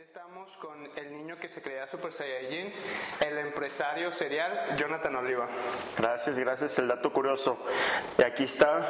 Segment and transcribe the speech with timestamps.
[0.00, 2.72] Aquí estamos con el niño que se creía Super Saiyajin,
[3.20, 5.46] el empresario serial Jonathan Oliva.
[5.98, 6.78] Gracias, gracias.
[6.78, 7.58] El dato curioso.
[8.16, 8.86] Y aquí está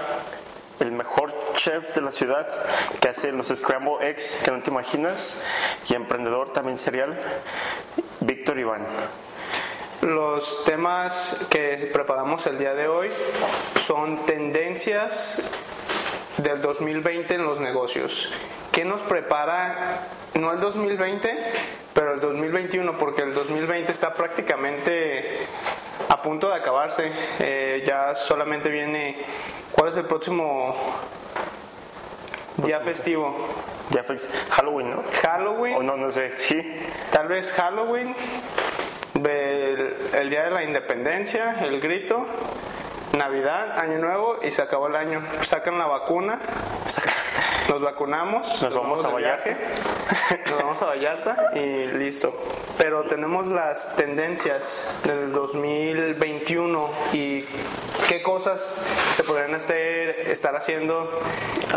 [0.79, 2.47] el mejor chef de la ciudad
[3.01, 5.49] que hace los Scramble Eggs que no te imaginas
[5.89, 7.19] y emprendedor también serial,
[8.21, 8.87] Víctor Iván.
[10.03, 13.11] Los temas que preparamos el día de hoy
[13.81, 15.51] son tendencias
[16.37, 18.33] del 2020 en los negocios.
[18.73, 20.01] ¿Qué nos prepara,
[20.35, 21.35] no el 2020,
[21.93, 22.99] pero el 2021?
[22.99, 25.41] Porque el 2020 está prácticamente
[26.09, 27.11] a punto de acabarse.
[27.41, 29.17] Eh, ya solamente viene,
[29.73, 30.77] ¿cuál es el próximo
[32.59, 33.37] día festivo?
[33.91, 34.17] Ya fue
[34.51, 35.05] Halloween, ¿no?
[35.21, 35.77] Halloween.
[35.77, 36.63] O no, no sé, sí.
[37.11, 38.15] Tal vez Halloween,
[39.17, 42.25] el, el día de la independencia, el grito,
[43.13, 45.23] Navidad, Año Nuevo y se acabó el año.
[45.41, 46.39] Sacan la vacuna,
[47.69, 49.51] nos vacunamos, Nos vamos a Vallarta.
[50.47, 52.33] nos vamos a Vallarta y listo.
[52.81, 57.45] Pero tenemos las tendencias del 2021 y
[58.09, 61.11] qué cosas se podrían estar, estar haciendo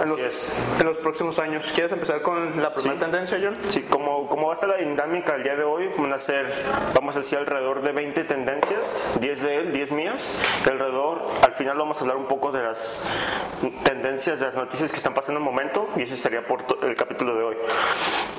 [0.01, 1.71] en los, en los próximos años.
[1.73, 2.99] ¿Quieres empezar con la primera Sí.
[3.01, 3.57] tendencia, John?
[3.67, 6.45] Sí, como, como va a estar la dinámica el día de hoy, van a ser,
[6.93, 10.31] vamos a decir, alrededor de 20 tendencias, 10 de él, 10 mías.
[10.63, 13.03] De alrededor, al final vamos a hablar un poco de las
[13.83, 16.95] tendencias, de las noticias que están pasando en el momento, y ese sería por el
[16.95, 17.57] capítulo de hoy.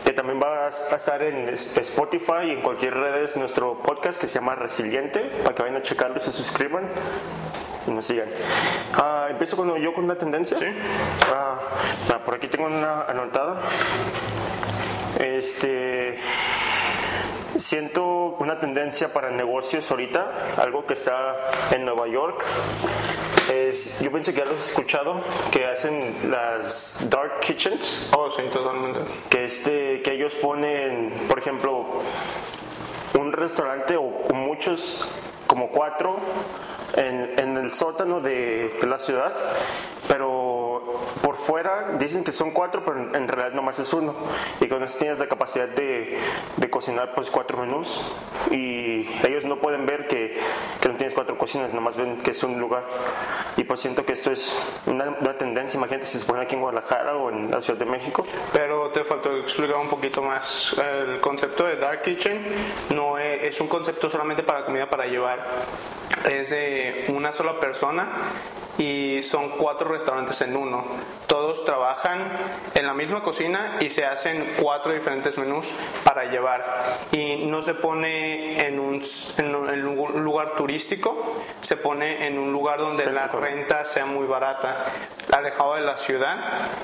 [0.04, 4.28] Que también va a estar en es- Spotify y en cualquier redes nuestro podcast que
[4.28, 6.86] se llama Resiliente, para que vayan a checarlo y se suscriban
[7.86, 8.28] y nos sigan.
[8.94, 10.56] Ah, Empiezo con, yo con una tendencia.
[10.58, 10.66] Sí.
[11.32, 11.58] Ah,
[12.12, 13.60] ah, por aquí tengo una anotada.
[15.20, 16.18] Este.
[17.56, 18.04] Siento
[18.40, 21.36] una tendencia para negocios ahorita, algo que está
[21.70, 22.42] en Nueva York.
[23.52, 28.42] Es, yo pienso que ya lo has escuchado, que hacen las dark kitchens, Oh, sí,
[28.52, 29.00] totalmente.
[29.28, 31.84] que, este, que ellos ponen, por ejemplo,
[33.18, 35.08] un restaurante o muchos,
[35.46, 36.16] como cuatro,
[36.96, 39.34] en, en el sótano de, de la ciudad,
[40.08, 44.14] pero por fuera dicen que son cuatro, pero en, en realidad nomás es uno.
[44.60, 46.18] Y con eso tienes la capacidad de,
[46.56, 48.00] de cocinar pues cuatro menús
[48.50, 50.38] y ellos no pueden ver que,
[50.84, 52.84] que no tienes cuatro cocinas, nomás ven que es un lugar.
[53.56, 54.56] Y pues siento que esto es
[54.86, 57.84] una, una tendencia, imagínate si se pone aquí en Guadalajara o en la Ciudad de
[57.86, 58.24] México.
[58.52, 60.74] Pero te faltó explicar un poquito más.
[60.78, 62.42] El concepto de Dark Kitchen
[62.90, 65.44] no es, es un concepto solamente para comida para llevar.
[66.28, 68.08] Es de una sola persona
[68.78, 70.84] y son cuatro restaurantes en uno.
[71.28, 72.28] Todos trabajan
[72.74, 75.72] en la misma cocina y se hacen cuatro diferentes menús
[76.02, 76.64] para llevar.
[77.12, 79.02] Y no se pone en un,
[79.38, 83.38] en un- lugar turístico, se pone en un lugar donde la Céntrico.
[83.44, 84.86] Renta sea muy barata,
[85.30, 86.38] alejado de la ciudad,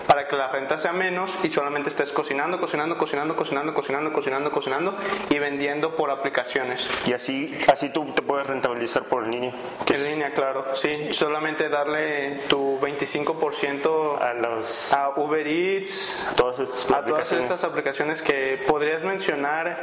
[0.07, 4.51] para que la renta sea menos y solamente estés cocinando, cocinando, cocinando, cocinando, cocinando, cocinando,
[4.51, 4.97] cocinando
[5.31, 6.89] y vendiendo por aplicaciones.
[7.07, 9.53] Y así, así tú te puedes rentabilizar por línea.
[9.87, 16.27] Que En es línea, claro, sí, solamente darle tu 25% a los, a Uber Eats,
[16.37, 19.79] todas estas a todas estas aplicaciones que podrías mencionar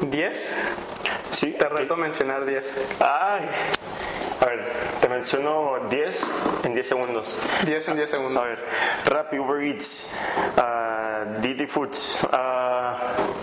[0.00, 0.56] 10.
[1.28, 2.96] Sí, Te reto a mencionar 10.
[3.00, 3.48] Ay.
[4.40, 4.64] A ver,
[5.20, 7.38] menciono 10 en 10 segundos.
[7.66, 8.42] 10 en 10 A segundos.
[8.42, 8.58] ver,
[9.04, 10.18] Rappi, Uber Eats,
[10.56, 12.96] ah, Didi Foods, ah,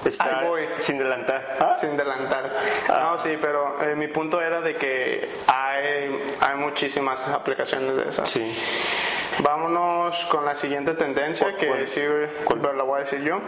[0.03, 0.67] está Ahí voy.
[0.79, 1.57] sin delantar.
[1.59, 1.75] ¿Ah?
[1.79, 2.51] Sin delantal.
[2.89, 8.27] No, sí, pero eh, mi punto era de que hay, hay muchísimas aplicaciones de esas.
[8.27, 9.37] Sí.
[9.43, 11.87] Vámonos con la siguiente tendencia que ¿Cuál?
[11.87, 13.39] sí, la voy a decir yo.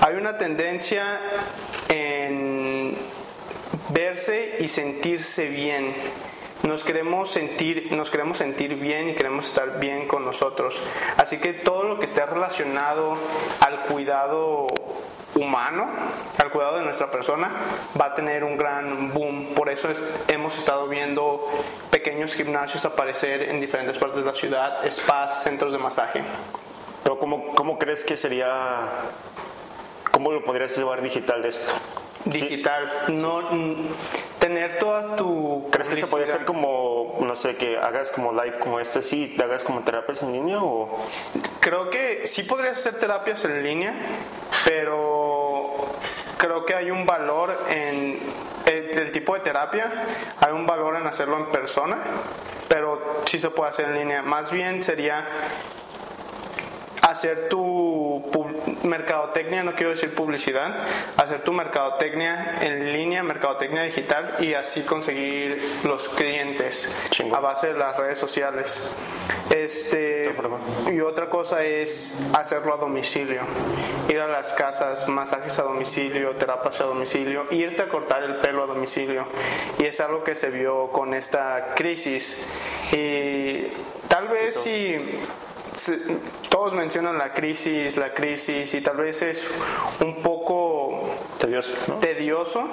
[0.00, 1.20] Hay una tendencia
[1.88, 2.98] en
[3.90, 5.94] verse y sentirse bien.
[6.62, 10.80] Nos queremos sentir, nos queremos sentir bien y queremos estar bien con nosotros.
[11.16, 13.16] Así que todo lo que esté relacionado
[13.60, 14.68] al cuidado
[15.34, 15.88] humano,
[16.38, 17.50] al cuidado de nuestra persona,
[18.00, 19.54] va a tener un gran boom.
[19.54, 21.44] Por eso es- hemos estado viendo
[21.90, 26.22] pequeños gimnasios aparecer en diferentes partes de la ciudad, spas, centros de masaje.
[27.02, 28.88] Pero ¿cómo, ¿cómo crees que sería,
[30.12, 31.72] cómo lo podrías llevar digital de esto?
[32.26, 33.50] Digital, no
[34.42, 36.34] tener toda tu ¿Crees que se publicidad.
[36.34, 40.20] hacer como, no sé, que hagas como live como este, sí, te hagas como terapias
[40.24, 40.88] en línea o...?
[41.60, 43.94] Creo que sí podrías hacer terapias en línea,
[44.64, 45.74] pero
[46.38, 48.18] creo que hay un valor en
[48.66, 49.92] el, el tipo de terapia,
[50.40, 51.98] hay un valor en hacerlo en persona,
[52.66, 54.22] pero sí se puede hacer en línea.
[54.22, 55.24] Más bien sería
[57.12, 58.22] hacer tu
[58.82, 60.74] mercadotecnia, no quiero decir publicidad,
[61.16, 66.94] hacer tu mercadotecnia en línea, mercadotecnia digital y así conseguir los clientes
[67.32, 68.92] a base de las redes sociales.
[69.50, 70.34] Este,
[70.90, 73.42] y otra cosa es hacerlo a domicilio.
[74.08, 78.64] Ir a las casas, masajes a domicilio, terapias a domicilio, irte a cortar el pelo
[78.64, 79.26] a domicilio.
[79.78, 82.46] Y es algo que se vio con esta crisis.
[82.92, 83.66] Y
[84.08, 84.96] tal vez si
[86.48, 89.48] todos mencionan la crisis, la crisis, y tal vez es
[90.00, 92.68] un poco tedioso, tedioso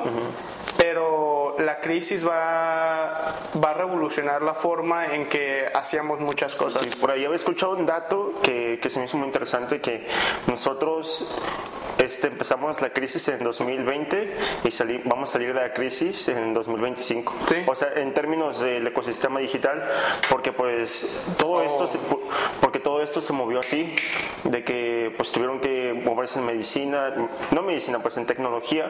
[0.79, 6.85] pero la crisis va, va a revolucionar la forma en que hacíamos muchas cosas.
[6.95, 10.07] por ahí había escuchado un dato que, que se me hizo muy interesante, que
[10.47, 11.37] nosotros
[11.99, 17.35] este, empezamos la crisis en 2020 y vamos a salir de la crisis en 2025.
[17.67, 19.83] O sea, en términos del ecosistema digital,
[20.29, 21.61] porque pues todo oh.
[21.61, 21.99] esto se,
[22.61, 23.93] porque todo esto se movió así,
[24.45, 27.13] de que pues tuvieron que moverse en medicina,
[27.51, 28.89] no medicina, pues en tecnología,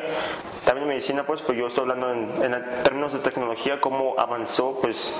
[0.65, 5.19] también en medicina, pues, pues yo estoy hablando en, términos de tecnología, cómo avanzó, pues,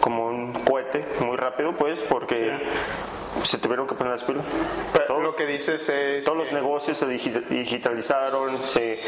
[0.00, 2.52] como un cohete muy rápido, pues, porque
[3.44, 4.44] se tuvieron que poner las pilas.
[5.06, 6.24] todo, lo que dices es.
[6.24, 8.98] Todos los negocios se digitalizaron, se,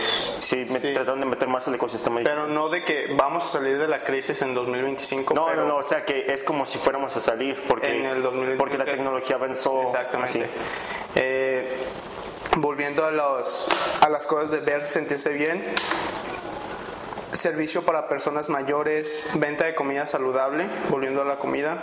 [0.95, 4.05] trataron de meter más al ecosistema Pero no de que vamos a salir de la
[4.05, 5.35] crisis en 2025.
[5.35, 8.85] No, no, no, o sea que es como si fuéramos a salir, porque, porque la
[8.85, 9.83] tecnología avanzó.
[9.83, 10.49] Exactamente.
[11.15, 11.77] Eh,
[12.57, 13.69] volviendo a, los,
[14.01, 15.65] a las cosas de verse, sentirse bien
[17.35, 21.79] servicio para personas mayores, venta de comida saludable, volviendo a la comida,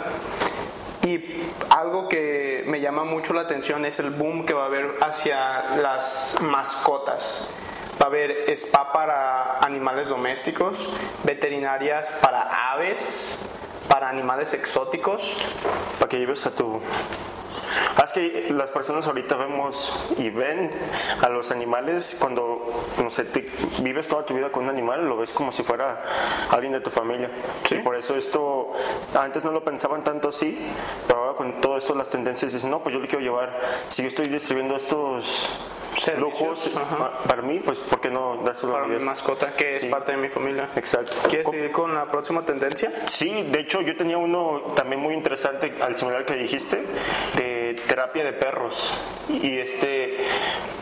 [1.05, 1.23] y
[1.69, 5.77] algo que me llama mucho la atención es el boom que va a haber hacia
[5.81, 7.55] las mascotas.
[8.01, 10.89] Va a haber spa para animales domésticos,
[11.23, 13.39] veterinarias para aves,
[13.87, 15.37] para animales exóticos.
[15.99, 16.79] Para que lleves a tu
[18.03, 20.71] es que las personas ahorita vemos y ven
[21.21, 23.25] a los animales cuando, no sé,
[23.81, 26.03] vives toda tu vida con un animal, lo ves como si fuera
[26.49, 27.29] alguien de tu familia.
[27.69, 28.71] Y por eso esto,
[29.13, 30.57] antes no lo pensaban tanto así,
[31.07, 33.57] pero ahora con todo esto las tendencias dicen, no, pues yo le quiero llevar,
[33.87, 35.49] si yo estoy distribuyendo estos
[36.17, 36.69] lujos
[37.27, 40.29] para mí, pues ¿por qué no dárselo para mi mascota que es parte de mi
[40.29, 40.69] familia?
[40.75, 41.13] Exacto.
[41.29, 42.91] ¿Quieres seguir con la próxima tendencia?
[43.05, 46.83] Sí, de hecho yo tenía uno también muy interesante al similar que dijiste
[47.35, 48.93] de terapia de perros
[49.29, 50.17] y este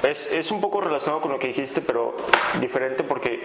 [0.04, 2.16] es, es un poco relacionado con lo que dijiste pero
[2.60, 3.42] diferente porque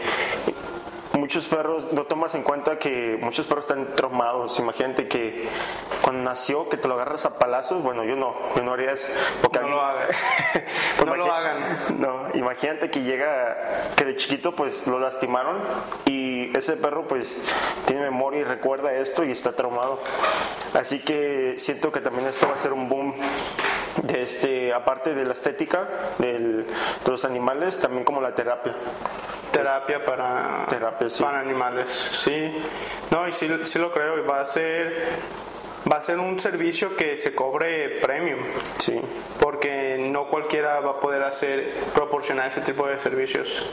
[1.34, 4.60] muchos perros, no tomas en cuenta que muchos perros están traumados.
[4.60, 5.48] Imagínate que
[6.00, 9.08] cuando nació, que te lo agarras a palazos, bueno, yo no, yo no haría eso.
[9.42, 10.06] Porque no lo hagan.
[10.96, 11.98] Pues no lo hagan.
[11.98, 13.56] No, imagínate que llega,
[13.96, 15.60] que de chiquito pues lo lastimaron
[16.04, 17.52] y ese perro pues
[17.84, 19.98] tiene memoria y recuerda esto y está traumado.
[20.72, 23.12] Así que siento que también esto va a ser un boom
[24.04, 25.88] de este, aparte de la estética
[26.18, 26.64] de
[27.08, 28.76] los animales, también como la terapia.
[29.54, 32.52] Terapia para, para animales, sí.
[33.10, 35.08] No, y sí, sí lo creo, y va a ser
[35.90, 38.40] va a ser un servicio que se cobre premium.
[38.78, 39.00] Sí.
[39.38, 43.64] Porque no cualquiera va a poder hacer proporcionar ese tipo de servicios.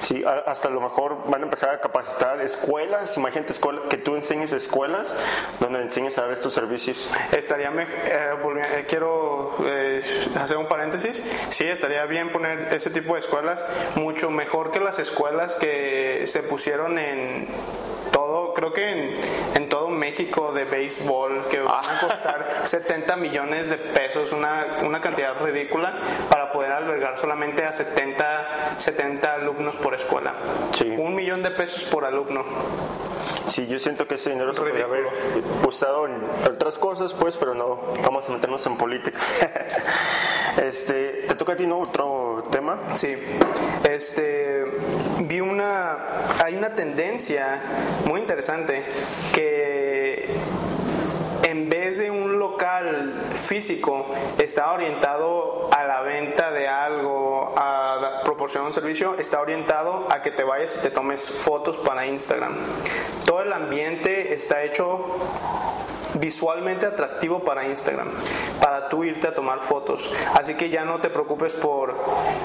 [0.00, 4.14] Sí, hasta a lo mejor van a empezar a capacitar escuelas, imagínate escuela, que tú
[4.14, 5.14] enseñes escuelas
[5.60, 7.10] donde enseñes a dar estos servicios.
[7.32, 10.02] Estaría eh, eh, quiero eh,
[10.36, 13.64] hacer un paréntesis, sí, estaría bien poner ese tipo de escuelas
[13.96, 17.48] mucho mejor que las escuelas que se pusieron en
[18.56, 19.16] creo que en,
[19.54, 25.00] en todo México de béisbol, que van a costar 70 millones de pesos, una, una
[25.00, 25.94] cantidad ridícula,
[26.30, 30.34] para poder albergar solamente a 70, 70 alumnos por escuela.
[30.96, 32.44] Un millón de pesos por alumno.
[33.46, 35.04] Sí, yo siento que ese dinero se podría haber
[35.64, 36.14] usado en
[36.50, 39.20] otras cosas, pues, pero no vamos a meternos en política.
[40.62, 41.80] este, ¿Te toca a ti, no?
[41.80, 42.78] Otro tema.
[42.94, 43.16] Sí.
[43.88, 44.64] Este,
[45.20, 45.98] vi una,
[46.44, 47.60] hay una tendencia
[48.04, 48.82] muy interesante
[49.34, 50.28] que
[51.42, 54.06] en vez de un local físico
[54.38, 60.30] está orientado a la venta de algo, a proporcionar un servicio, está orientado a que
[60.30, 62.56] te vayas y te tomes fotos para Instagram.
[63.24, 65.18] Todo el ambiente está hecho
[66.18, 68.08] visualmente atractivo para Instagram,
[68.60, 70.10] para tú irte a tomar fotos.
[70.34, 71.96] Así que ya no te preocupes por...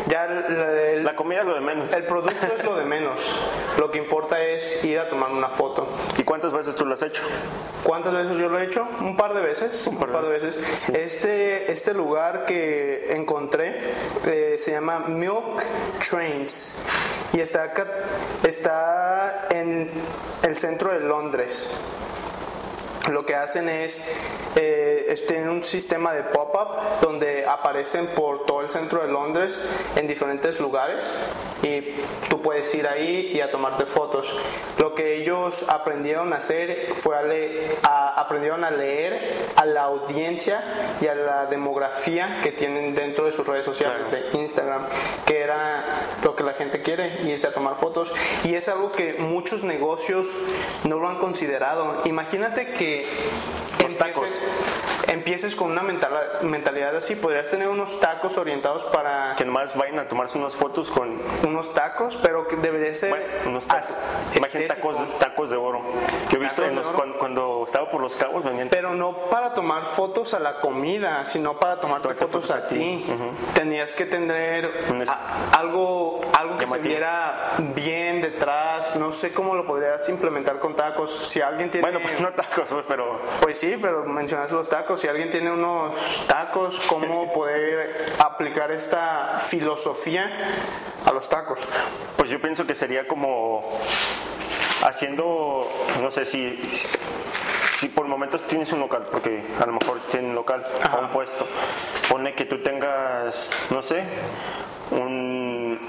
[0.08, 1.94] Ya la comida es lo de menos.
[1.94, 3.32] El producto es lo de menos.
[3.78, 5.88] Lo que importa es ir a tomar una foto.
[6.18, 7.22] ¿Y cuántas veces tú lo has hecho?
[7.84, 8.88] ¿Cuántas veces yo lo he hecho?
[9.00, 9.88] Un par de veces.
[9.88, 10.90] Un par, de veces.
[10.90, 13.76] Este, este lugar que encontré
[14.26, 15.64] eh, se llama Milk
[16.00, 16.84] Trains
[17.34, 17.74] y está,
[18.44, 19.88] está en
[20.44, 21.70] el centro de Londres
[23.10, 24.02] lo que hacen es,
[24.56, 29.64] eh, tienen un sistema de pop-up donde aparecen por todo el centro de Londres
[29.96, 31.20] en diferentes lugares
[31.64, 31.82] y
[32.30, 34.32] tú puedes ir ahí y a tomarte fotos.
[34.78, 39.84] Lo que ellos aprendieron a hacer fue a, le- a- aprendieron a leer a la
[39.84, 40.64] audiencia
[41.02, 44.26] y a la demografía que tienen dentro de sus redes sociales Claro.
[44.32, 44.86] de Instagram,
[45.26, 45.84] que era
[46.24, 48.14] lo que la gente quiere, irse a tomar fotos.
[48.44, 50.36] Y es algo que muchos negocios
[50.84, 52.02] no lo han considerado.
[52.06, 53.06] Imagínate que
[53.82, 54.30] Los tacos.
[55.08, 60.00] empieces con una mental- mentalidad así, podrías tener unos tacos orientados para Que nomás vayan
[60.00, 63.98] a tomarse unas fotos con unos tacos, pero que debería ser bueno, unos tacos.
[64.36, 65.82] Imagínate tacos, tacos de oro.
[66.30, 69.86] Que he visto en los- cuando, cuando estaba por los cabos Pero no para tomar
[69.86, 73.06] fotos a la comida, sino para tomarte Tomarte fotos, fotos a, a ti.
[73.54, 74.66] Tenías que tener
[75.08, 76.90] a- algo, algo que se Llamativo.
[76.90, 78.96] viera bien detrás.
[78.98, 81.12] No sé cómo lo podrías implementar con tacos.
[81.16, 81.88] Si alguien tiene.
[81.90, 85.00] Bueno, pues no tacos, pero Pues sí, pero mencionas los tacos.
[85.00, 85.96] Si alguien tiene unos
[86.28, 90.30] tacos, ¿cómo poder aplicar esta filosofía
[91.06, 91.62] a los tacos?
[92.18, 93.64] pues yo pienso que sería como
[94.84, 95.68] haciendo,
[96.02, 96.98] no sé si, si
[97.90, 100.98] por momentos tienes un local, porque a lo mejor tienes un local Ajá.
[100.98, 101.46] o un puesto,
[102.10, 104.04] pone que tú tengas, no sé,
[104.92, 105.80] un,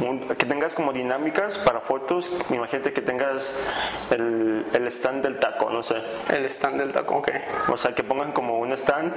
[0.00, 3.66] un- que tengas como dinámicas para fotos, imagínate que tengas
[4.10, 5.96] el, el stand del taco, no sé,
[6.30, 7.28] El stand del taco, ok.
[7.72, 9.12] o sea, que pongan como un stand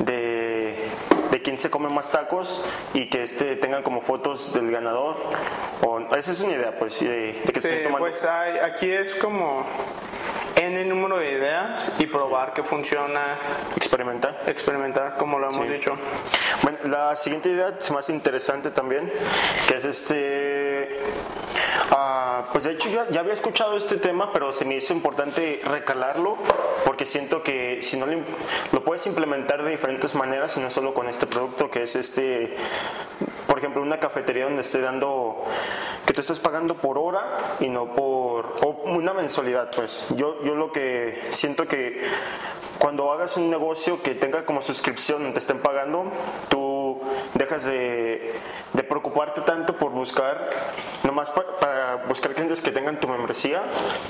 [0.00, 0.88] de,
[1.30, 5.16] de quién se come más tacos y que este tengan como fotos del ganador.
[5.82, 9.66] O, esa es una idea, pues, de, de que Sí, pues hay- aquí es como
[10.58, 13.36] n número de ideas y probar que funciona,
[13.76, 14.36] experimentar.
[14.46, 15.72] experimentar, como lo hemos Sí.
[15.74, 15.96] dicho.
[16.62, 19.10] Bueno, la siguiente idea me hace interesante también,
[19.68, 20.98] que es este...
[21.90, 25.60] ah, pues de hecho ya, ya había escuchado este tema, pero se me hizo importante
[25.64, 26.36] recalarlo,
[26.84, 28.16] porque siento que si no lo,
[28.72, 32.56] lo puedes implementar de diferentes maneras y no solo con este producto, que es este,
[33.46, 35.44] por ejemplo, una cafetería donde esté dando,
[36.18, 38.56] tú estés pagando por hora y no por,
[38.86, 40.06] una mensualidad, pues.
[40.16, 42.02] Yo, yo lo que siento que
[42.80, 46.10] cuando hagas un negocio que tenga como suscripción, te estén pagando,
[46.48, 47.00] tú
[47.34, 48.32] dejas de,
[48.72, 50.50] de preocuparte tanto por buscar,
[51.04, 53.62] nomás pa- para buscar clientes que tengan tu membresía,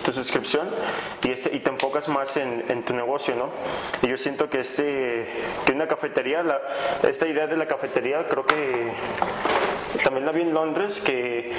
[0.02, 0.66] tu suscripción,
[1.24, 3.50] y, este, y te enfocas más en, en tu negocio, ¿no?
[4.00, 5.26] Y yo siento que, este,
[5.66, 6.60] que una cafetería, la-
[7.06, 8.92] esta idea de la cafetería, creo que
[10.04, 11.52] también la vi en Londres, que,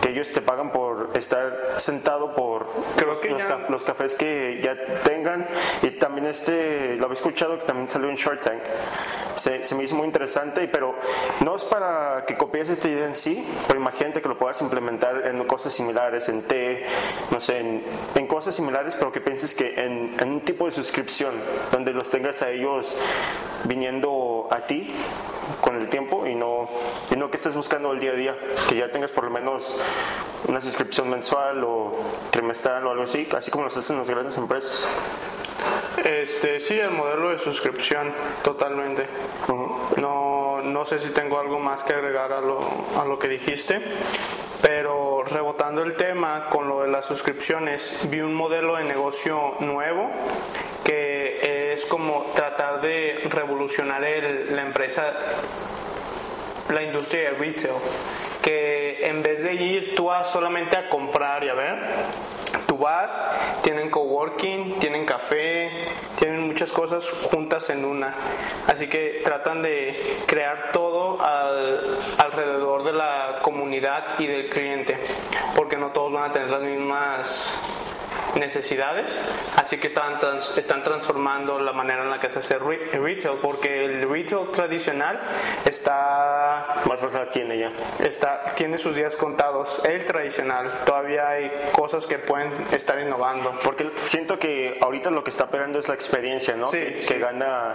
[0.00, 4.14] que ellos te pagan por estar sentado por Creo los, que los ya- los cafés
[4.14, 5.46] que ya tengan.
[5.82, 8.60] Y también este lo había escuchado que también salió en Short Tank.
[9.34, 10.94] Se, se me hizo muy interesante pero
[11.40, 15.26] no es para que copies esta idea en sí pero imagínate que lo puedas implementar
[15.26, 16.84] en cosas similares en té
[17.30, 17.82] no sé en,
[18.14, 21.32] en cosas similares pero que pienses que en, en un tipo de suscripción
[21.72, 22.94] donde los tengas a ellos
[23.64, 24.10] viniendo
[24.50, 24.92] a ti
[25.60, 26.68] con el tiempo y no,
[27.10, 28.36] y no que estés buscando el día a día,
[28.68, 29.76] que ya tengas por lo menos
[30.48, 31.92] una suscripción mensual o
[32.30, 34.88] trimestral o algo así, así como lo hacen las grandes empresas.
[36.04, 39.06] Este, sí, el modelo de suscripción, totalmente.
[39.96, 42.58] No, no sé si tengo algo más que agregar a lo,
[43.00, 43.80] a lo que dijiste,
[44.62, 45.01] pero
[45.32, 50.10] rebotando el tema con lo de las suscripciones, vi un modelo de negocio nuevo
[50.84, 55.12] que es como tratar de revolucionar la empresa,
[56.68, 57.74] la industria de retail,
[58.42, 61.78] que en vez de ir tú a solamente a comprar y a ver,
[62.66, 63.22] tú vas,
[63.62, 65.70] tienen coworking, tienen café,
[66.16, 68.14] tienen muchas cosas juntas en una.
[68.66, 74.98] Así que tratan de crear todo al- alrededor de la comunidad y del cliente,
[75.54, 77.61] porque no todos van a tener las mismas
[78.36, 79.22] necesidades,
[79.56, 83.36] así que están, trans- están transformando la manera en la que se hace re- retail,
[83.40, 85.20] porque el retail tradicional
[85.64, 87.70] está Más pasa aquí en ella.
[88.00, 89.80] está, tiene sus días contados.
[89.84, 93.52] El tradicional, todavía hay cosas que pueden estar innovando.
[93.64, 96.68] Porque siento que ahorita lo que está pegando es la experiencia, ¿no?
[96.68, 97.08] Sí, que, sí.
[97.14, 97.74] que gana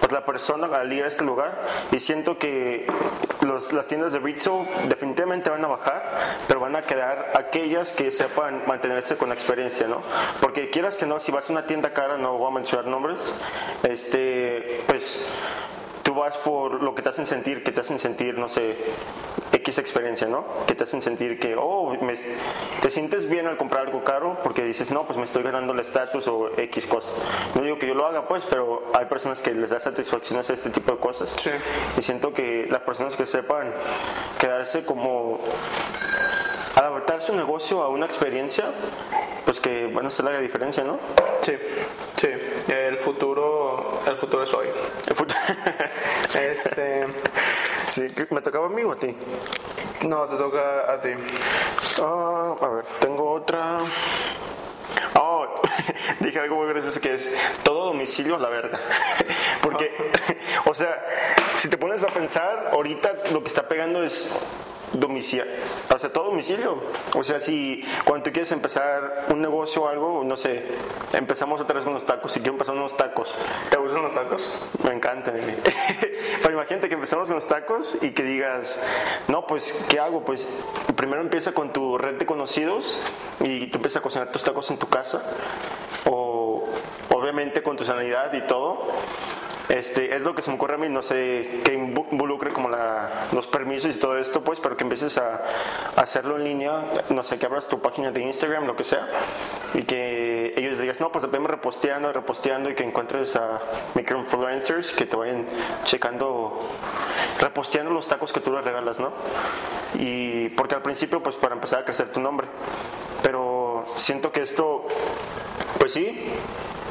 [0.00, 1.60] pues, la persona al ir a este lugar.
[1.92, 2.86] Y siento que
[3.42, 6.02] los- las tiendas de retail definitivamente van a bajar,
[6.48, 10.02] pero van a quedar aquellas que sepan mantenerse con la experiencia, ¿no?
[10.40, 13.34] Porque quieras que no, si vas a una tienda cara, no voy a mencionar nombres,
[13.82, 15.32] este, pues
[16.02, 18.76] tú vas por lo que te hacen sentir, que te hacen sentir, no sé,
[19.60, 20.44] X experiencia, ¿no?
[20.66, 22.14] Que te hacen sentir que, oh, me-
[22.80, 25.78] te sientes bien al comprar algo caro porque dices, no, pues me estoy ganando el
[25.80, 27.12] estatus o X cosa.
[27.54, 30.54] No digo que yo lo haga, pues, pero hay personas que les da satisfacción hacer
[30.54, 31.30] este tipo de cosas.
[31.38, 31.50] Sí.
[31.98, 33.72] Y siento que las personas que sepan
[34.38, 35.38] quedarse como
[36.76, 38.64] adaptar su negocio a una experiencia,
[39.44, 40.98] pues que van a hacer la diferencia, ¿no?
[41.42, 41.52] Sí,
[42.16, 42.28] sí.
[42.68, 44.68] El futuro, el futuro es hoy.
[45.08, 45.34] El fut-
[46.38, 47.04] Este,
[47.90, 49.16] sí, ¿me tocaba a mí o a ti?
[50.06, 51.10] no, te toca a ti.
[52.02, 53.78] Ah, a ver, tengo otra.
[55.14, 55.46] Oh,
[56.20, 58.80] dije algo muy gracioso que es todo domicilio a la verga.
[59.62, 59.90] Porque,
[60.66, 61.04] o sea,
[61.56, 64.38] si te pones a pensar, ahorita lo que está pegando es
[64.92, 65.44] domicilio.
[65.92, 66.78] O sea, todo domicilio.
[67.14, 70.64] O sea, si cuando tú quieres empezar un negocio o algo, no sé,
[71.12, 72.32] empezamos otra vez con los tacos.
[72.32, 73.34] Si quiero empezar unos tacos,
[73.70, 74.52] ¿Te gustan los tacos?
[74.84, 75.34] me encantan.
[76.42, 78.86] Pero imagínate que empezamos con los tacos y que digas,
[79.28, 80.24] no, pues, ¿qué hago?
[80.24, 80.64] Pues
[80.96, 83.00] primero empieza con tu red de conocidos
[83.40, 85.22] y tú empiezas a cocinar tus tacos en tu casa.
[86.06, 86.66] O
[87.10, 88.86] obviamente con tu sanidad y todo.
[89.70, 93.08] Este, es lo que se me ocurre a mí, no sé invu- involucre como la,
[93.32, 95.36] los permisos y todo esto, pues, pero que empieces a,
[95.96, 99.06] a hacerlo en línea, no sé, que abras tu página de Instagram, lo que sea,
[99.74, 103.60] y que ellos digas, no, pues veme reposteando, reposteando, y que encuentres a
[103.94, 105.46] microinfluencers que te vayan
[105.84, 106.60] checando,
[107.40, 109.12] reposteando los tacos que tú les regalas, ¿no?
[110.00, 112.48] Y porque al principio, pues, para empezar a crecer tu nombre,
[113.22, 114.84] pero siento que esto,
[115.78, 116.32] pues sí,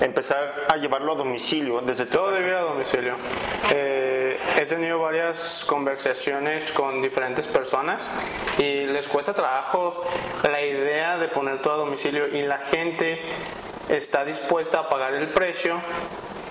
[0.02, 3.16] empezar a llevarlo a domicilio desde Todo debe ir a domicilio.
[3.72, 8.12] Eh, he tenido varias conversaciones con diferentes personas
[8.58, 10.06] y les cuesta trabajo
[10.44, 13.22] la idea de poner todo a domicilio y la gente
[13.90, 15.82] está dispuesta a pagar el precio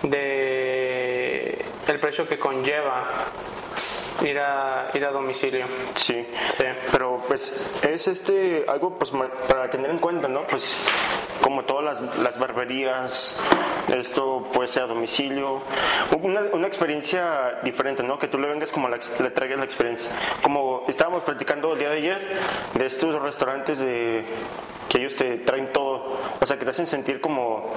[0.03, 3.09] de el precio que conlleva
[4.25, 5.67] ir a ir a domicilio.
[5.95, 6.27] Sí.
[6.49, 6.65] Sí.
[6.93, 9.13] Pero pues es este algo pues
[9.49, 10.43] para tener en cuenta, ¿no?
[10.43, 10.87] Pues
[11.43, 13.43] como todas las, las barberías,
[13.89, 15.61] esto puede ser a domicilio,
[16.21, 18.19] una, una experiencia diferente, ¿no?
[18.19, 20.11] Que tú le vengas como la, le traigas la experiencia.
[20.43, 22.39] Como estábamos platicando el día de ayer
[22.75, 24.25] de estos restaurantes de
[24.89, 27.73] que ellos te traen todo, o sea, que te hacen sentir como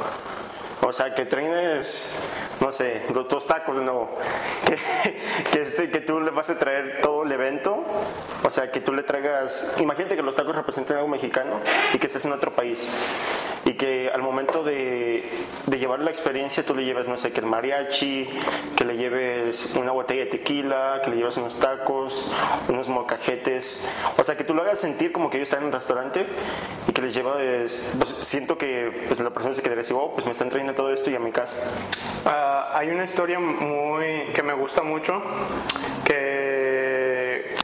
[0.81, 2.23] o sea, que traes,
[2.59, 4.09] no sé, dos tacos de nuevo.
[4.65, 4.77] Que,
[5.51, 7.83] que, este, que tú le vas a traer todo el evento.
[8.43, 9.75] O sea, que tú le traigas.
[9.79, 11.59] Imagínate que los tacos representen algo mexicano
[11.93, 12.91] y que estés en otro país.
[13.65, 15.29] Y que al momento de,
[15.67, 18.27] de llevar la experiencia tú le lleves, no sé, que el mariachi,
[18.75, 22.33] que le lleves una botella de tequila, que le lleves unos tacos,
[22.69, 23.91] unos molcajetes.
[24.17, 26.25] O sea, que tú lo hagas sentir como que ellos están en un restaurante
[26.87, 27.93] y que les lleves.
[27.97, 30.91] Pues, siento que pues, la persona se quedaría así, oh, pues me están trayendo todo
[30.91, 31.55] esto y a mi casa.
[32.25, 35.21] Ah, hay una historia muy que me gusta mucho
[36.05, 37.55] que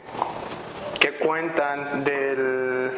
[1.00, 2.92] que cuentan del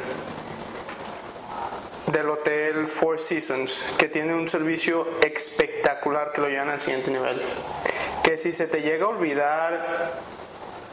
[2.06, 7.42] del hotel Four Seasons que tiene un servicio espectacular que lo llevan al siguiente nivel
[8.24, 10.12] que si se te llega a olvidar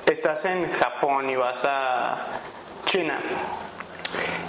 [0.05, 2.25] estás en Japón y vas a
[2.85, 3.21] China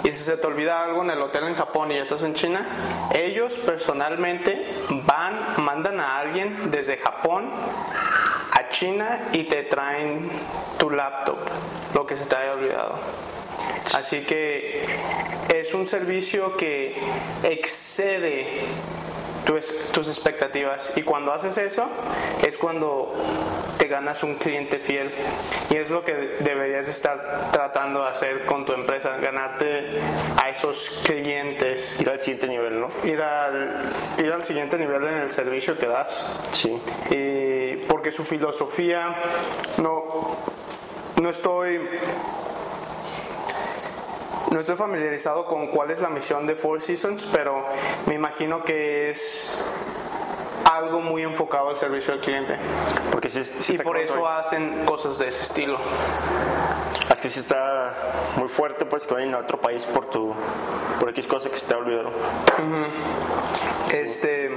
[0.03, 2.65] y si se te olvida algo en el hotel en Japón y estás en China,
[3.13, 4.65] ellos personalmente
[5.05, 7.49] van, mandan a alguien desde Japón
[8.51, 10.29] a China y te traen
[10.77, 11.37] tu laptop,
[11.93, 12.95] lo que se te haya olvidado.
[13.99, 14.85] Así que
[15.53, 16.95] es un servicio que
[17.43, 18.47] excede
[19.45, 21.85] tus, tus expectativas y cuando haces eso
[22.45, 23.13] es cuando
[23.77, 25.11] te ganas un cliente fiel
[25.69, 29.85] y es lo que deberías estar tratando de hacer con tu empresa, ganarte
[30.41, 32.87] a esos clientes, Ir al siguiente nivel, ¿no?
[33.03, 33.81] ir al,
[34.17, 36.81] ir al siguiente nivel en el servicio que das Sí.
[37.09, 39.13] y porque su filosofía
[39.77, 40.37] no
[41.21, 41.81] no estoy
[44.51, 47.65] no estoy familiarizado con cuál es la misión de Four Seasons, pero
[48.05, 49.57] me imagino que es
[50.65, 52.57] algo muy enfocado al servicio al cliente.
[53.11, 55.79] Porque sí Y por eso hacen cosas de ese estilo.
[57.11, 57.93] Es que sí está
[58.37, 60.33] muy fuerte, pues, que vayan a otro país por tu...
[60.99, 62.11] Por X cosa que se te ha olvidado.
[63.91, 64.51] Este,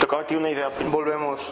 [0.00, 0.70] Tocaba aquí una idea.
[0.90, 1.50] volvemos.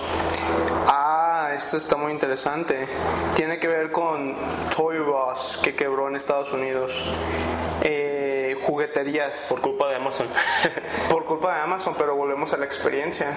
[1.52, 2.88] Ah, esto está muy interesante.
[3.34, 4.34] Tiene que ver con
[4.74, 7.04] Toy Boss que quebró en Estados Unidos.
[7.82, 9.48] Eh, jugueterías.
[9.50, 10.26] Por culpa de Amazon.
[11.10, 13.34] por culpa de Amazon, pero volvemos a la experiencia.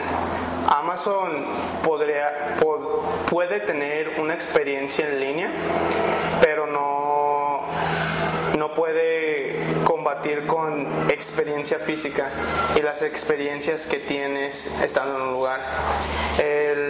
[0.69, 1.43] Amazon
[1.83, 5.49] podría, pod- puede tener una experiencia en línea,
[6.41, 7.61] pero no,
[8.57, 12.29] no puede combatir con experiencia física
[12.75, 15.65] y las experiencias que tienes estando en un lugar.
[16.39, 16.84] El,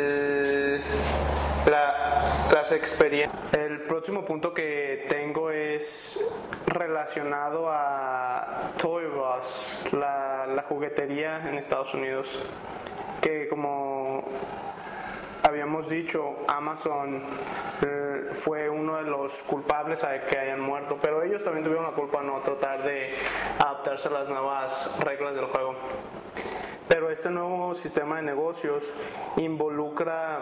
[2.56, 3.54] las experiencias.
[3.54, 6.18] El próximo punto que tengo es
[6.68, 12.40] relacionado a Toy Boss, la, la juguetería en Estados Unidos,
[13.20, 14.24] que como
[15.44, 17.24] habíamos dicho, Amazon
[17.82, 21.92] eh, fue uno de los culpables a que hayan muerto, pero ellos también tuvieron la
[21.92, 23.14] culpa no tratar de
[23.60, 25.76] adaptarse a las nuevas reglas del juego.
[26.88, 28.94] Pero este nuevo sistema de negocios
[29.36, 30.40] involucra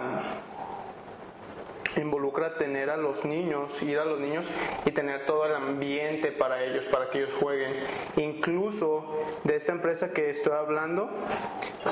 [2.01, 4.47] involucra tener a los niños, ir a los niños
[4.85, 7.73] y tener todo el ambiente para ellos, para que ellos jueguen.
[8.17, 9.05] Incluso
[9.43, 11.09] de esta empresa que estoy hablando,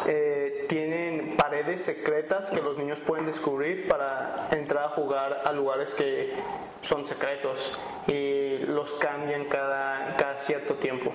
[0.08, 5.94] eh, tienen paredes secretas que los niños pueden descubrir para entrar a jugar a lugares
[5.94, 6.34] que
[6.82, 11.13] son secretos y los cambian cada, cada cierto tiempo.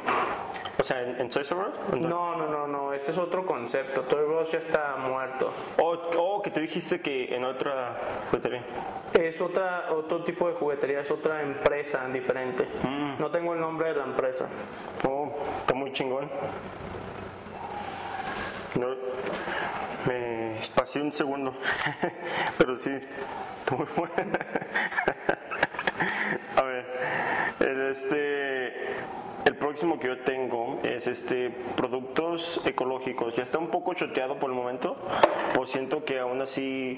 [0.78, 2.00] O sea, ¿en, en Toys R Us?
[2.00, 4.02] No, no, no, no, este es otro concepto.
[4.02, 5.52] Toy R Us ya está muerto.
[5.78, 7.96] O o que tú dijiste que en otra
[8.30, 8.62] juguetería.
[9.14, 12.66] Es otra, otro tipo de juguetería, es otra empresa diferente.
[13.18, 14.48] No tengo el nombre de la empresa.
[15.08, 16.30] Oh, está muy chingón.
[18.78, 18.88] No,
[20.06, 21.54] me espacié un segundo,
[22.58, 24.38] pero sí, está muy bueno.
[26.56, 26.84] A ver,
[27.90, 28.36] este,
[29.76, 33.34] próximo que yo tengo es este productos ecológicos.
[33.36, 34.96] Ya está un poco choteado por el momento,
[35.54, 36.96] pues siento que aún así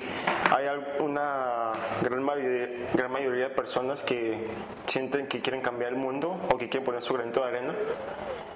[0.57, 0.67] hay
[1.01, 4.47] una gran mayoría, gran mayoría de personas que
[4.87, 7.75] sienten que quieren cambiar el mundo o que quieren poner su granito de arena.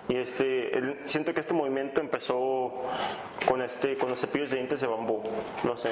[0.08, 2.72] Y este, el- siento que este movimiento empezó
[3.48, 5.20] con este, con los cepillos de dientes de bambú,
[5.64, 5.90] no sé.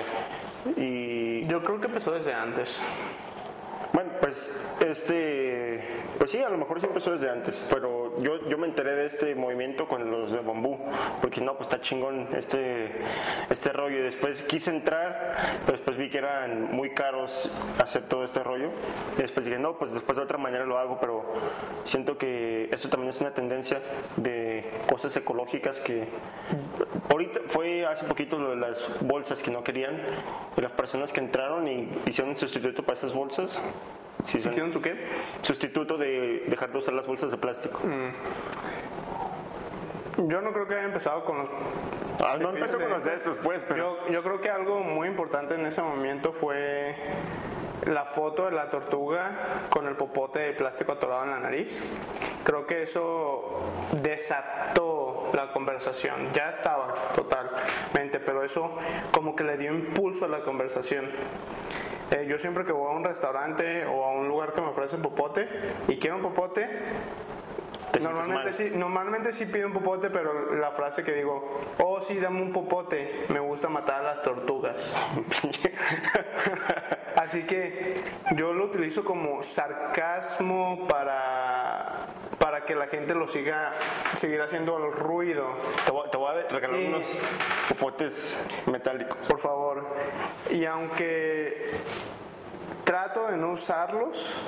[0.76, 2.80] Y Yo creo que empezó desde antes.
[3.92, 5.80] bueno, pues este,
[6.18, 9.06] pues sí, a lo mejor sí empezó desde antes, pero yo, yo me enteré de
[9.06, 10.78] este movimiento con los de bambú,
[11.20, 12.88] porque no, pues está chingón este,
[13.48, 13.98] este rollo.
[13.98, 18.70] Y después quise entrar, pero después vi que eran muy caros hacer todo este rollo.
[19.16, 21.24] Y después dije, no, pues después de otra manera lo hago, pero
[21.84, 23.80] siento que eso también es una tendencia
[24.16, 26.06] de cosas ecológicas que
[27.08, 30.00] ahorita fue hace poquito lo de las bolsas que no querían
[30.56, 33.60] y las personas que entraron y hicieron un sustituto para esas bolsas
[34.24, 34.96] sí, ¿Hicieron su qué?
[35.42, 37.80] sustituto de dejar de usar las bolsas de plástico
[40.18, 41.48] Yo no creo que haya empezado con los...
[42.20, 45.08] Ah, no empezó con los de estos pues pero Yo, yo creo que algo muy
[45.08, 46.94] importante en ese momento fue
[47.86, 49.32] la foto de la tortuga
[49.70, 51.82] con el popote de plástico atorado en la nariz.
[52.44, 53.60] Creo que eso
[54.02, 56.32] desató la conversación.
[56.34, 58.76] Ya estaba totalmente, pero eso
[59.12, 61.06] como que le dio impulso a la conversación.
[62.10, 64.96] Eh, yo siempre que voy a un restaurante o a un lugar que me ofrece
[64.98, 65.48] popote
[65.88, 66.68] y quiero un popote,
[68.00, 68.54] Normalmente mal.
[68.54, 72.52] sí, normalmente sí pido un popote, pero la frase que digo, oh sí, dame un
[72.52, 74.94] popote, me gusta matar a las tortugas.
[77.16, 77.94] Así que
[78.36, 81.59] yo lo utilizo como sarcasmo para
[82.70, 83.72] que la gente lo siga,
[84.16, 85.44] seguir haciendo el ruido.
[85.84, 87.04] te, voy, te voy a regalar unos
[87.68, 89.84] popotes metálicos Por favor.
[90.50, 91.72] Y aunque
[92.84, 94.38] trato de no usarlos,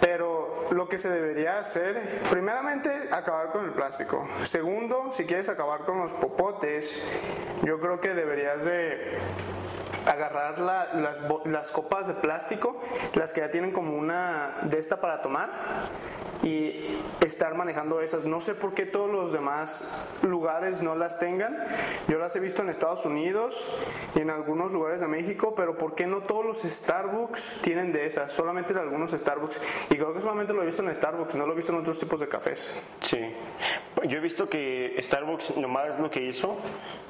[0.00, 4.28] pero lo que se debería hacer, primeramente, acabar con el plástico.
[4.42, 6.96] Segundo, si quieres acabar con los popotes,
[7.64, 9.18] yo creo que deberías de
[10.06, 12.80] agarrar la- las, las copas de plástico,
[13.14, 15.50] las que ya tienen como una de esta para tomar,
[16.44, 18.24] y estar manejando esas.
[18.24, 21.64] No sé por qué todos los demás lugares no las tengan.
[22.06, 23.68] Yo las he visto en Estados Unidos
[24.14, 28.06] y en algunos lugares de México, pero ¿por qué no todos los Starbucks tienen de
[28.06, 28.30] esas?
[28.32, 29.86] Solamente en algunos Starbucks.
[29.90, 31.98] Y creo que solamente lo he visto en Starbucks, no lo he visto en otros
[31.98, 32.74] tipos de cafés.
[33.00, 33.18] Sí.
[34.04, 36.56] Yo he visto que Starbucks nomás lo que hizo,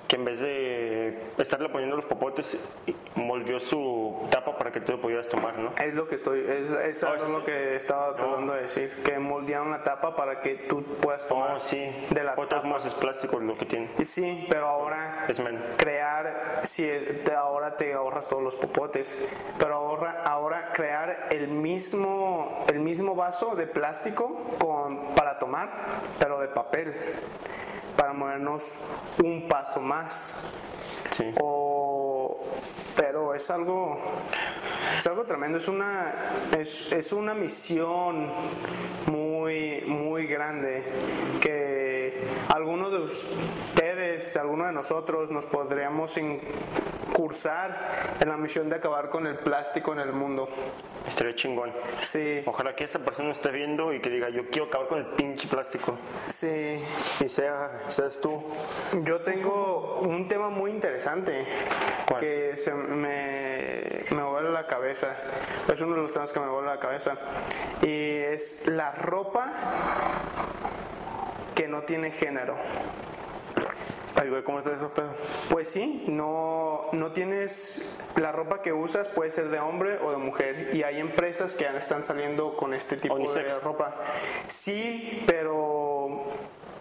[0.06, 2.72] que en vez de estarle poniendo los popotes,
[3.16, 5.72] moldeó su tapa para que tú lo pudieras tomar, ¿no?
[5.80, 9.70] Es lo que estoy, es, es Oh, lo que estaba tratando de decir, que moldearon
[9.70, 11.90] la tapa para que tú puedas tomar Oh, sí.
[12.10, 12.62] de la tapa.
[12.62, 13.90] más es plástico lo que tiene.
[14.04, 15.62] Sí, pero ahora Es menos.
[15.76, 16.86] crear, si
[17.24, 19.18] te, ahora te ahorras todos los popotes,
[19.58, 25.70] pero ahora, ahora crear el mismo, el mismo vaso de plástico con, para tomar,
[26.18, 26.94] pero de papel,
[27.96, 28.78] para movernos
[29.22, 30.34] un paso más.
[31.16, 31.32] Sí.
[31.40, 32.36] O,
[32.96, 33.98] pero es algo,
[34.96, 36.14] es algo tremendo, es una,
[36.58, 38.28] es, es una misión
[39.06, 40.82] muy, muy grande
[41.40, 49.10] que algunos de ustedes, algunos de nosotros nos podríamos incursar en la misión de acabar
[49.10, 50.48] con el plástico en el mundo.
[51.06, 51.70] Estaría chingón.
[52.00, 55.06] Sí, Ojalá que esa persona esté viendo y que diga, yo quiero acabar con el
[55.06, 55.96] pinche plástico.
[56.26, 56.80] sí.
[57.24, 58.42] Y sea, seas tú.
[59.04, 61.46] Yo tengo un tema muy interesante
[62.06, 62.20] ¿Cuál?
[62.20, 63.43] que se me,
[64.14, 65.16] me vuelve la cabeza.
[65.72, 67.16] Es uno de los temas que me vuelve la cabeza.
[67.82, 69.52] Y es la ropa
[71.54, 72.56] que no tiene género.
[74.16, 75.12] Ay, güey, ¿cómo está eso, pedo?
[75.50, 77.96] Pues sí, no, no tienes.
[78.16, 80.70] La ropa que usas puede ser de hombre o de mujer.
[80.72, 83.96] Y hay empresas que ya están saliendo con este tipo de ropa.
[84.46, 85.63] Sí, pero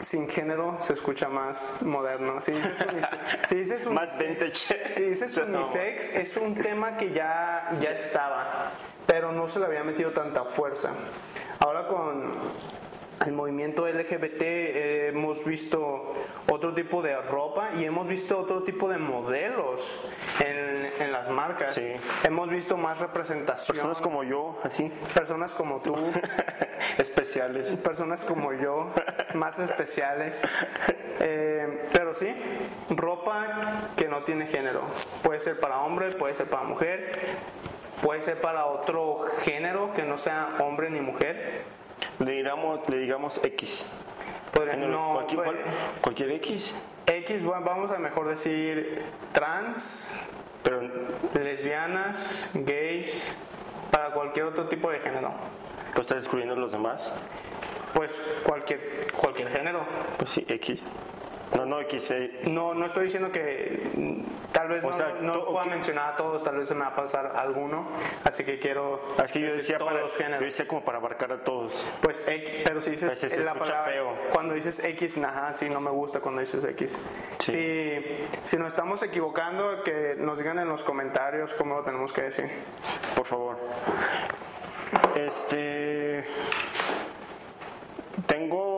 [0.03, 2.39] sin género se escucha más moderno.
[2.41, 3.17] Si dices, unisex,
[3.49, 4.91] si dices Más unisex- vintage.
[4.93, 8.71] si dices unisex, es un tema que ya, ya estaba,
[9.07, 10.91] pero no se le había metido tanta fuerza.
[11.59, 12.33] Ahora con
[13.25, 16.13] el movimiento LGBT eh, hemos visto
[16.49, 19.99] otro tipo de ropa y hemos visto otro tipo de modelos
[20.39, 21.73] en, en las marcas.
[21.75, 21.93] Sí.
[22.23, 23.75] Hemos visto más representación.
[23.75, 25.95] Personas como yo, así, personas como tú,
[26.97, 27.75] especiales.
[27.77, 28.91] personas como yo,
[29.33, 30.45] más especiales.
[31.19, 32.35] Eh, pero sí,
[32.89, 34.81] ropa que no tiene género.
[35.21, 37.11] Puede ser para hombre, puede ser para mujer,
[38.01, 41.61] puede ser para otro género que no sea hombre ni mujer.
[42.19, 43.91] Le digamos, le digamos X.
[44.53, 45.57] Podría- Género, no, cualquier, pues,
[46.01, 50.13] cualquier X, X, bueno, vamos a mejor decir trans,
[50.63, 50.81] pero
[51.33, 53.35] lesbianas, gays,
[53.91, 55.31] para cualquier otro tipo de género.
[55.95, 57.13] lo está descubriendo los demás.
[57.93, 59.85] Pues cualquier, cualquier género.
[60.17, 60.81] Pues sí, X.
[61.55, 62.11] No, no, X.
[62.11, 65.65] eh, No, no estoy diciendo que mm, tal vez O no, sea, no os pueda
[65.65, 67.87] mencionar a todos, tal vez se me va a pasar alguno,
[68.23, 70.45] así que quiero que yo decía, todos para, los yo géneros.
[70.45, 71.85] decía como para abarcar a todos.
[72.01, 74.15] Pues X, pero si dices Pues la palabra, feo.
[74.31, 76.99] cuando dices X, ajá, sí, no me gusta cuando dices X.
[77.39, 77.51] Sí.
[77.51, 82.23] Si, si nos estamos equivocando, que nos digan en los comentarios cómo lo tenemos que
[82.23, 82.49] decir.
[83.15, 83.57] Por favor.
[85.15, 86.23] Este.
[88.27, 88.72] Tengo.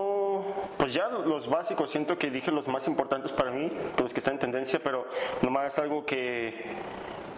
[0.95, 4.39] Ya los básicos, siento que dije los más importantes para mí, los que están en
[4.39, 5.05] tendencia, pero
[5.41, 6.53] nomás algo que,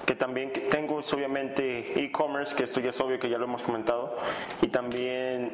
[0.05, 3.63] que también tengo es obviamente e-commerce, que esto ya es obvio que ya lo hemos
[3.63, 4.15] comentado,
[4.61, 5.53] y también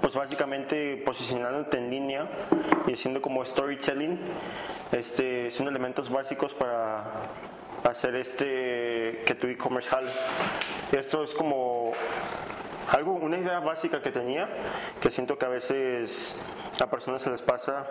[0.00, 2.26] pues básicamente posicionándote en línea
[2.86, 4.18] y haciendo como storytelling,
[4.92, 7.12] este, son elementos básicos para
[7.84, 10.10] hacer este que tu e-commerce jale.
[10.92, 11.92] Esto es como
[12.90, 14.48] algo, una idea básica que tenía,
[15.00, 16.44] que siento que a veces
[16.80, 17.86] a personas se les pasa,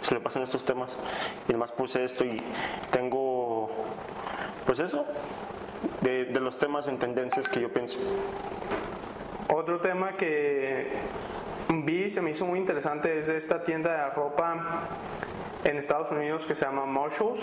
[0.00, 0.90] se le pasan estos temas.
[1.48, 2.36] Y además puse esto y
[2.90, 3.70] tengo,
[4.64, 5.04] pues eso,
[6.00, 7.98] de, de los temas en tendencias que yo pienso.
[9.48, 10.90] Otro tema que
[11.68, 14.82] vi y se me hizo muy interesante es de esta tienda de ropa
[15.64, 17.42] en Estados Unidos que se llama Marshalls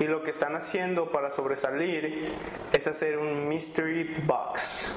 [0.00, 2.32] y lo que están haciendo para sobresalir
[2.72, 4.92] es hacer un mystery box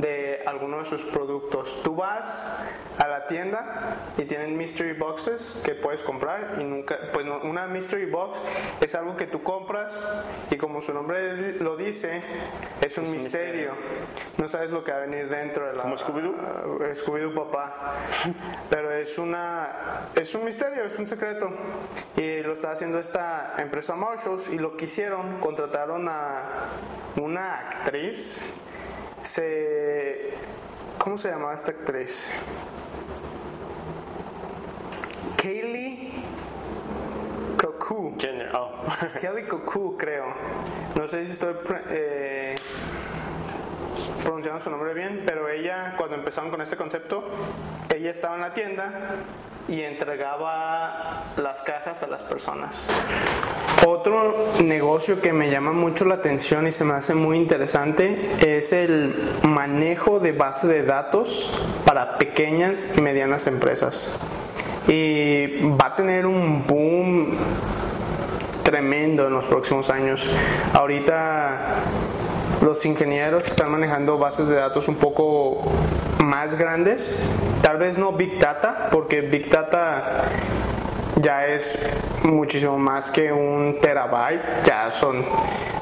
[0.00, 1.82] de alguno de sus productos.
[1.82, 2.64] Tú vas
[2.98, 7.66] a la tienda y tienen mystery boxes que puedes comprar y nunca, pues no, una
[7.66, 8.40] mystery box
[8.80, 10.08] es algo que tú compras
[10.50, 12.22] y como su nombre lo dice,
[12.80, 13.72] es un misterio.
[14.38, 16.94] No sabes lo que va a venir dentro de la ¿Como Scooby-Doo?
[16.94, 17.94] Scooby-Doo papá.
[18.70, 21.50] Pero es una es un misterio, es un secreto.
[22.16, 26.44] Y lo está haciendo esta empresa Marshalls y lo que hicieron, contrataron a
[27.16, 28.40] una actriz.
[29.22, 30.34] Se
[30.98, 32.30] ¿Cómo se llamaba esta actriz?
[35.36, 36.00] Kaylee.
[38.18, 38.70] Jenner, oh.
[39.20, 40.26] Kelly Cuckoo, creo.
[40.94, 41.54] No sé si estoy
[41.90, 42.54] eh,
[44.22, 47.24] pronunciando su nombre bien, pero ella, cuando empezaron con este concepto,
[47.94, 48.92] ella estaba en la tienda
[49.68, 52.88] y entregaba las cajas a las personas.
[53.86, 58.72] Otro negocio que me llama mucho la atención y se me hace muy interesante es
[58.72, 61.50] el manejo de base de datos
[61.86, 64.10] para pequeñas y medianas empresas.
[64.86, 67.36] Y va a tener un boom
[68.62, 70.28] tremendo en los próximos años.
[70.74, 71.76] Ahorita
[72.62, 75.62] los ingenieros están manejando bases de datos un poco
[76.22, 77.16] más grandes,
[77.62, 80.24] tal vez no Big Data, porque Big Data
[81.20, 81.78] ya es
[82.24, 85.24] muchísimo más que un terabyte, ya son,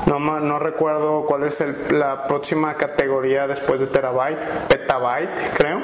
[0.07, 5.81] no, no recuerdo cuál es el- la próxima categoría después de terabyte, petabyte creo.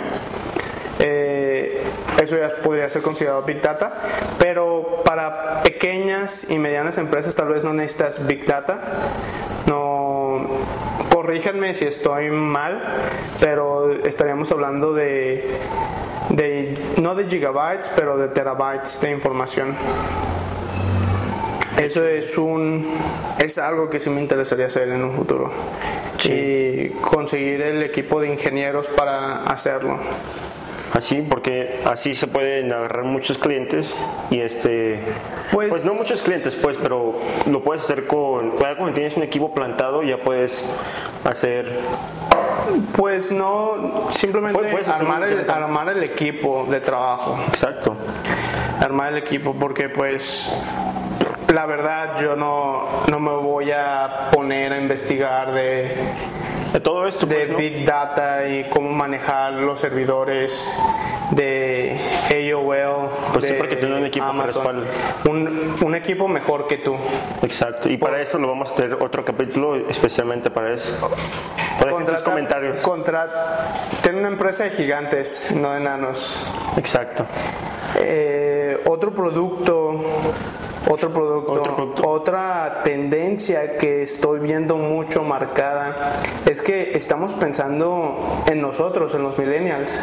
[1.01, 1.83] Eh,
[2.23, 3.93] eso ya podría ser considerado Big Data,
[4.39, 8.81] pero para pequeñas y medianas empresas tal vez no necesitas Big Data.
[9.67, 10.47] No,
[11.13, 12.81] corríjanme si estoy mal,
[13.41, 15.59] pero estaríamos hablando de,
[16.31, 19.75] de no de gigabytes, pero de terabytes de información.
[21.79, 22.87] Eso es un
[23.39, 25.51] es algo que sí me interesaría hacer en un futuro
[26.23, 29.99] y conseguir el equipo de ingenieros para hacerlo.
[30.95, 33.99] Así, porque así se pueden agarrar muchos clientes
[34.31, 35.01] y este.
[35.51, 37.19] Pues- Pues, no muchos clientes, pues, pero
[37.51, 38.51] lo puedes hacer con.
[38.53, 40.73] Cuando tienes un equipo plantado, ya puedes
[41.25, 41.81] hacer.
[42.97, 47.97] Pues no, simplemente puedes hacer armar el, armar el equipo de trabajo, Exacto.
[48.81, 50.49] armar el equipo porque pues
[51.53, 55.95] la verdad yo no, no me voy a poner a investigar de
[56.73, 57.57] De todo esto, de pues, ¿no?
[57.57, 60.75] Big Data y cómo manejar los servidores
[61.33, 61.99] de
[62.31, 63.09] AOL.
[63.33, 64.85] Pues sí, de porque tiene un equipo Amazon.
[65.29, 66.95] Un, un equipo mejor que tú.
[67.43, 67.89] Exacto.
[67.89, 71.09] Y para eso lo vamos a tener otro capítulo especialmente para eso.
[71.85, 72.81] Dejen sus comentarios.
[72.83, 76.39] contra- Ten una empresa de gigantes, no de enanos.
[76.77, 77.25] Exacto.
[77.97, 79.91] Eh, otro producto,
[80.89, 82.09] otro producto, Otro producto.
[82.09, 89.39] otra tendencia que estoy viendo mucho marcada es que estamos pensando en nosotros, en los
[89.39, 90.01] millennials.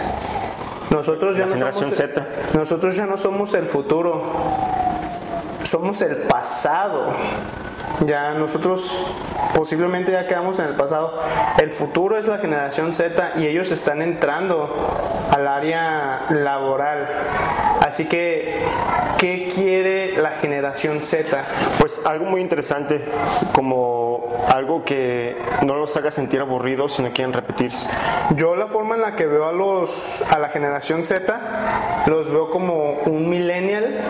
[0.91, 2.27] Nosotros ya La no generación somos, Z.
[2.54, 4.23] nosotros ya no somos el futuro,
[5.63, 7.13] somos el pasado.
[8.06, 8.91] Ya nosotros
[9.56, 11.21] posiblemente ya quedamos en el pasado.
[11.60, 14.69] El futuro es la generación Z y ellos están entrando
[15.32, 17.08] al área laboral.
[17.80, 18.60] Así que,
[19.17, 21.45] ¿qué quiere la generación Z?
[21.80, 23.06] Pues algo muy interesante,
[23.54, 24.11] como
[24.47, 27.89] algo que no los haga sentir aburridos si no quieren repetirse.
[28.36, 32.49] Yo la forma en la que veo a los a la generación Z los veo
[32.49, 34.01] como un millennial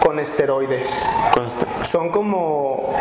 [0.00, 0.88] con esteroides.
[1.32, 2.94] Con este- Son como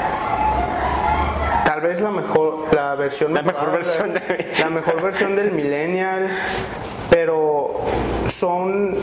[1.66, 5.52] tal vez la mejor la versión La mejor mejorada, versión de- la mejor versión del
[5.52, 6.30] millennial,
[7.10, 7.82] pero
[8.28, 8.96] son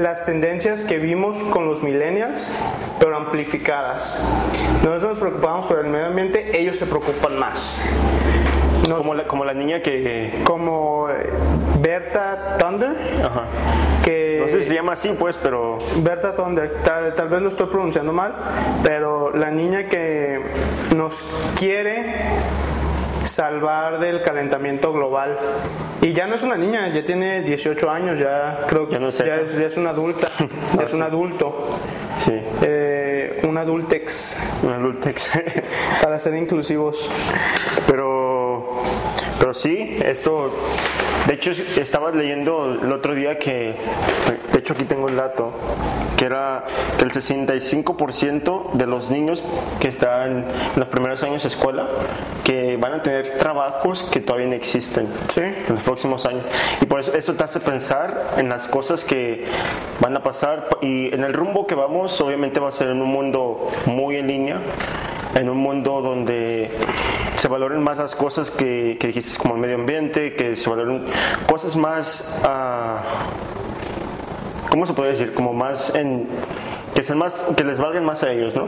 [0.00, 2.50] las tendencias que vimos con los millennials,
[2.98, 4.20] pero amplificadas.
[4.82, 7.80] Nosotros nos preocupamos por el medio ambiente, ellos se preocupan más.
[8.88, 10.40] Nos- Como la, como la niña que...
[10.44, 11.30] como eh,
[11.80, 13.44] Berta Thunder, Ajá.
[14.04, 15.78] que No sé si se llama así, pues, pero...
[16.02, 18.34] Berta Thunder, tal, tal vez lo estoy pronunciando mal,
[18.82, 20.40] pero la niña que
[20.94, 21.24] nos
[21.58, 22.04] quiere
[23.24, 25.38] salvar del calentamiento global.
[26.00, 29.08] Y ya no es una niña, ya tiene 18 años, ya creo que Ya no
[29.08, 29.40] es ya, Z.
[29.42, 30.28] es, ya es una adulta,
[30.78, 31.68] ya es un adulto,
[32.18, 32.32] Sí,
[32.62, 35.30] eh, un adultex, una adultex.
[36.02, 37.10] para ser inclusivos.
[37.88, 38.82] Pero,
[39.38, 40.50] pero sí, esto,
[41.26, 43.74] de hecho estaba leyendo el otro día que,
[44.52, 45.52] de hecho aquí tengo el dato,
[46.16, 46.64] que era
[46.98, 49.42] que el 65% de los niños
[49.80, 51.88] que están en los primeros años de escuela,
[52.44, 55.40] que van a tener trabajos que todavía no existen Sí.
[55.40, 56.44] en los próximos años.
[56.80, 59.46] Y por eso eso te hace pensar en las cosas que
[60.00, 63.08] van a pasar y en el rumbo que vamos obviamente va a ser en un
[63.08, 64.58] mundo muy en línea,
[65.34, 66.70] en un mundo donde
[67.36, 71.04] se valoren más las cosas que, dijiste como el medio ambiente, que se valoren
[71.48, 72.42] cosas más...
[72.44, 73.02] ah,
[74.70, 75.34] ¿Cómo se puede decir?
[75.34, 75.92] Como más.
[76.94, 78.66] Que, sean más, que les valgan más a ellos, ¿no?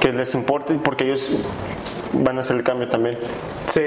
[0.00, 1.30] Que les importe porque ellos
[2.12, 3.18] van a hacer el cambio también.
[3.66, 3.82] Sí,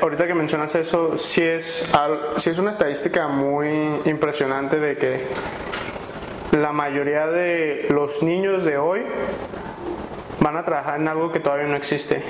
[0.00, 3.68] ahorita que mencionas eso, sí es, al- sí es una estadística muy
[4.04, 5.24] impresionante de que
[6.52, 9.02] la mayoría de los niños de hoy
[10.40, 12.22] van a trabajar en algo que todavía no existe.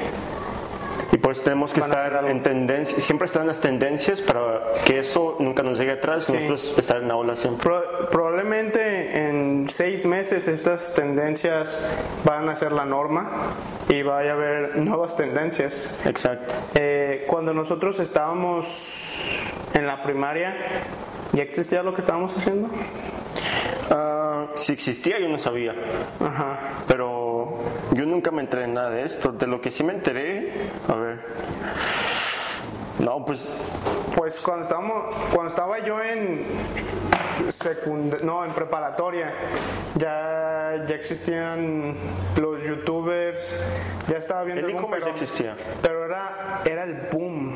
[1.12, 4.98] Y por eso tenemos que estar en tendencia, siempre estar en las tendencias para que
[4.98, 7.62] eso nunca nos llegue atrás y nosotros estar en la ola siempre.
[7.62, 11.78] Pro- probablemente en seis meses estas tendencias
[12.24, 13.30] van a ser la norma
[13.88, 15.96] y vaya a haber nuevas tendencias.
[16.04, 16.52] Exacto.
[16.74, 19.38] Eh, cuando nosotros estábamos
[19.74, 20.54] en la primaria,
[21.32, 22.68] ¿ya existía lo que estábamos haciendo?
[23.90, 25.72] Ah, si existía yo no sabía,
[26.20, 26.58] Ajá.
[26.88, 27.15] pero
[27.96, 29.32] yo nunca me enteré en nada de esto.
[29.32, 30.52] De lo que sí me enteré,
[30.88, 31.18] a ver.
[32.98, 33.50] No, pues
[34.14, 36.44] Pues cuando estábamos, cuando estaba yo en
[37.48, 39.34] secund no, en preparatoria,
[39.96, 41.94] ya, ya existían
[42.40, 43.54] los youtubers,
[44.08, 45.56] ya estaba viendo el boom, e-commerce pero, existía.
[45.82, 47.54] pero era, era el boom.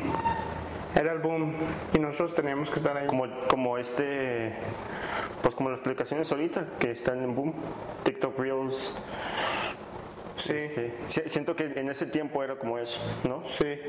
[0.95, 1.53] Era el boom.
[1.93, 3.07] Y nosotros teníamos que estar ahí.
[3.07, 4.53] Como, como este,
[5.41, 7.53] pues como las aplicaciones ahorita que están en boom,
[8.03, 8.93] TikTok Reels.
[10.41, 10.69] Sí,
[11.27, 13.45] siento que en ese tiempo era como eso, ¿no?
[13.45, 13.79] sí.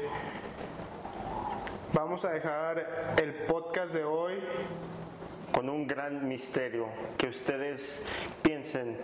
[1.95, 4.43] Vamos a dejar el podcast de hoy
[5.53, 6.89] con un gran misterio,
[7.19, 8.07] que ustedes
[8.43, 8.99] piensen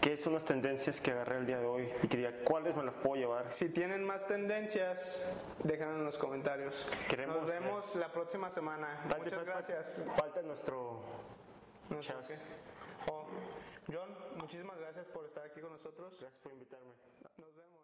[0.00, 2.84] qué son las tendencias que agarré el día de hoy y que digan cuáles me
[2.84, 3.50] las puedo llevar.
[3.50, 6.86] Si tienen más tendencias, déjenlo en los comentarios.
[7.08, 9.00] Queremos Nos vemos la próxima semana.
[9.18, 10.04] Muchas gracias.
[10.14, 11.00] Falta nuestro
[11.88, 12.40] sé Chas.
[13.88, 16.16] Oh, John, muchísimas gracias por estar aquí con nosotros.
[16.18, 16.92] Gracias por invitarme.
[17.38, 17.75] Nos vemos.